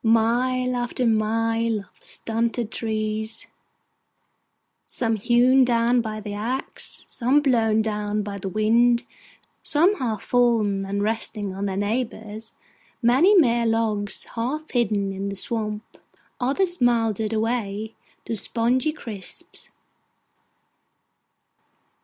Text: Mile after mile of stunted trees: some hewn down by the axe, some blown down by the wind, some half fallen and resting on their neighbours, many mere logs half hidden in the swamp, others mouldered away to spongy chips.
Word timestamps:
Mile 0.03 0.75
after 0.75 1.05
mile 1.05 1.81
of 1.81 1.91
stunted 1.99 2.71
trees: 2.71 3.45
some 4.87 5.15
hewn 5.15 5.63
down 5.63 6.01
by 6.01 6.19
the 6.19 6.33
axe, 6.33 7.03
some 7.05 7.39
blown 7.39 7.83
down 7.83 8.23
by 8.23 8.39
the 8.39 8.49
wind, 8.49 9.03
some 9.61 9.97
half 9.97 10.23
fallen 10.23 10.87
and 10.87 11.03
resting 11.03 11.53
on 11.53 11.67
their 11.67 11.77
neighbours, 11.77 12.55
many 13.03 13.35
mere 13.37 13.67
logs 13.67 14.23
half 14.33 14.71
hidden 14.71 15.11
in 15.11 15.29
the 15.29 15.35
swamp, 15.35 15.83
others 16.39 16.81
mouldered 16.81 17.31
away 17.31 17.93
to 18.25 18.35
spongy 18.35 18.91
chips. 18.93 19.69